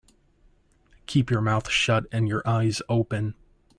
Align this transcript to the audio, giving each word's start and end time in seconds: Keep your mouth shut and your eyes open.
Keep 1.05 1.29
your 1.29 1.41
mouth 1.41 1.69
shut 1.69 2.07
and 2.11 2.27
your 2.27 2.41
eyes 2.47 2.81
open. 2.89 3.35